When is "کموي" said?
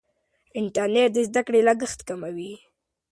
2.07-2.53